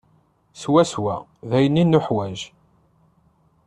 Swaswa 0.61 1.15
d 1.49 1.51
ayen 1.57 1.81
i 1.81 1.83
nuḥwaǧ. 1.85 2.39